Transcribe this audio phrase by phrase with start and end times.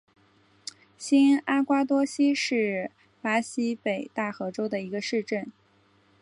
[0.97, 2.89] 新阿瓜多西是
[3.21, 5.51] 巴西北大河州的一个市镇。